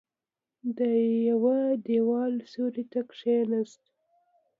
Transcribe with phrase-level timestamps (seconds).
[0.77, 0.79] د
[1.29, 3.81] يوه دېوال سيوري ته کېناست.